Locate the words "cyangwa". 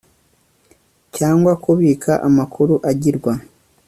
1.15-1.51